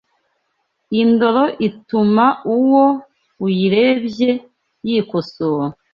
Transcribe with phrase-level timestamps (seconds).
[1.01, 2.85] Indoro ituma uwo
[3.45, 4.31] uyirebye
[4.87, 5.67] yikosora